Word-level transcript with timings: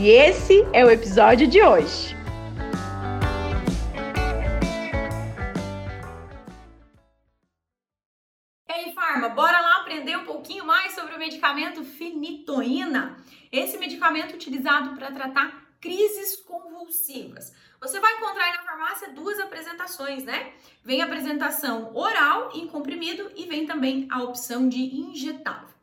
E 0.00 0.10
esse 0.10 0.64
é 0.72 0.84
o 0.84 0.90
episódio 0.92 1.48
de 1.48 1.60
hoje. 1.60 2.14
Ei, 8.68 8.92
Farma, 8.92 9.30
bora 9.30 9.60
lá 9.60 9.80
aprender 9.80 10.16
um 10.16 10.24
pouquinho 10.24 10.64
mais 10.64 10.92
sobre 10.94 11.16
o 11.16 11.18
medicamento 11.18 11.82
finitoína. 11.82 13.16
Esse 13.50 13.76
medicamento 13.76 14.36
utilizado 14.36 14.94
para 14.94 15.10
tratar 15.10 15.64
crises 15.80 16.36
convulsivas. 16.36 17.52
Você 17.80 17.98
vai 17.98 18.18
encontrar 18.18 18.44
aí 18.44 18.52
na 18.52 18.62
farmácia 18.62 19.10
duas 19.10 19.40
apresentações, 19.40 20.22
né? 20.22 20.52
Vem 20.84 21.02
a 21.02 21.06
apresentação 21.06 21.90
oral 21.92 22.52
em 22.54 22.68
comprimido 22.68 23.32
e 23.34 23.46
vem 23.46 23.66
também 23.66 24.06
a 24.12 24.22
opção 24.22 24.68
de 24.68 24.78
injetável. 24.78 25.77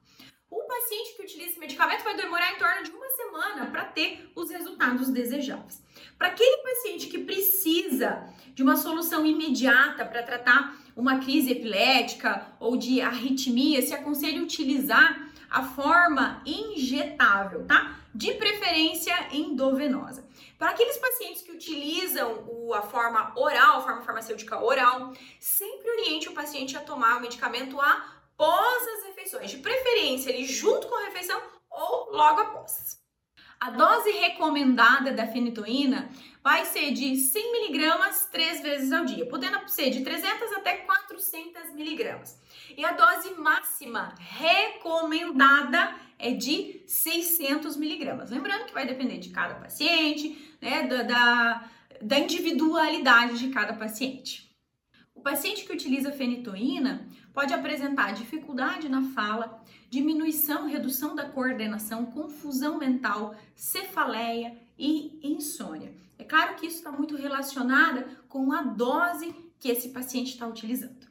Paciente 0.75 1.15
que 1.15 1.23
utiliza 1.23 1.51
esse 1.51 1.59
medicamento 1.59 2.03
vai 2.03 2.17
demorar 2.17 2.51
em 2.51 2.57
torno 2.57 2.83
de 2.83 2.91
uma 2.91 3.09
semana 3.09 3.65
para 3.67 3.85
ter 3.85 4.29
os 4.35 4.49
resultados 4.51 5.09
desejáveis. 5.09 5.81
Para 6.17 6.27
aquele 6.27 6.57
paciente 6.57 7.07
que 7.07 7.19
precisa 7.19 8.27
de 8.53 8.61
uma 8.61 8.75
solução 8.75 9.25
imediata 9.25 10.03
para 10.03 10.21
tratar 10.21 10.75
uma 10.93 11.19
crise 11.19 11.51
epilética 11.51 12.45
ou 12.59 12.75
de 12.75 12.99
arritmia, 12.99 13.81
se 13.81 13.93
aconselha 13.93 14.43
utilizar 14.43 15.31
a 15.49 15.63
forma 15.63 16.41
injetável, 16.45 17.65
tá? 17.65 17.97
De 18.13 18.33
preferência 18.33 19.15
endovenosa. 19.31 20.27
Para 20.59 20.71
aqueles 20.71 20.97
pacientes 20.97 21.41
que 21.41 21.53
utilizam 21.53 22.73
a 22.73 22.81
forma 22.81 23.31
oral, 23.37 23.77
a 23.77 23.81
forma 23.81 24.01
farmacêutica 24.01 24.61
oral, 24.61 25.13
sempre 25.39 25.89
oriente 25.89 26.27
o 26.27 26.33
paciente 26.33 26.75
a 26.75 26.81
tomar 26.81 27.17
o 27.17 27.21
medicamento 27.21 27.79
após 27.79 28.74
preferência 30.15 30.31
ali 30.31 30.45
junto 30.45 30.87
com 30.87 30.95
a 30.95 31.05
refeição 31.05 31.41
ou 31.69 32.11
logo 32.11 32.41
após. 32.41 33.03
A 33.59 33.71
dose 33.71 34.11
recomendada 34.11 35.11
da 35.11 35.27
fenitoína 35.27 36.09
vai 36.43 36.65
ser 36.65 36.91
de 36.91 37.15
100 37.15 37.51
miligramas 37.51 38.27
três 38.31 38.61
vezes 38.61 38.91
ao 38.91 39.05
dia, 39.05 39.25
podendo 39.25 39.67
ser 39.67 39.89
de 39.89 40.03
300 40.03 40.51
até 40.53 40.77
400 40.77 41.73
miligramas. 41.73 42.39
E 42.77 42.85
a 42.85 42.91
dose 42.91 43.33
máxima 43.35 44.13
recomendada 44.19 45.95
é 46.19 46.31
de 46.31 46.83
600 46.85 47.75
miligramas. 47.77 48.29
Lembrando 48.29 48.65
que 48.65 48.73
vai 48.73 48.85
depender 48.85 49.17
de 49.17 49.29
cada 49.29 49.55
paciente, 49.55 50.55
né, 50.61 50.83
da, 50.83 51.03
da, 51.03 51.69
da 52.01 52.19
individualidade 52.19 53.39
de 53.39 53.49
cada 53.49 53.73
paciente. 53.73 54.45
O 55.15 55.21
paciente 55.21 55.65
que 55.65 55.73
utiliza 55.73 56.11
fenitoína 56.11 57.07
pode 57.33 57.53
apresentar 57.53 58.13
dificuldade 58.13 58.87
na 58.87 59.03
fala, 59.13 59.61
diminuição, 59.89 60.67
redução 60.67 61.15
da 61.15 61.29
coordenação, 61.29 62.05
confusão 62.05 62.77
mental, 62.77 63.35
cefaleia 63.55 64.57
e 64.77 65.19
insônia. 65.23 65.93
É 66.17 66.23
claro 66.23 66.55
que 66.55 66.67
isso 66.67 66.77
está 66.77 66.91
muito 66.91 67.15
relacionado 67.15 68.05
com 68.27 68.51
a 68.51 68.61
dose 68.61 69.33
que 69.59 69.69
esse 69.69 69.89
paciente 69.89 70.31
está 70.31 70.47
utilizando. 70.47 71.05